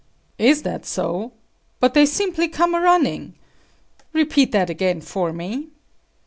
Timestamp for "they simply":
1.93-2.47